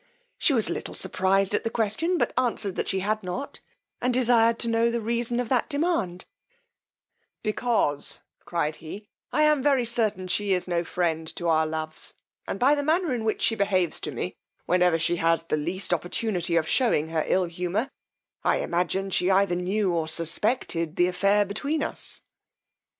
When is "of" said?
5.39-5.47, 16.55-16.67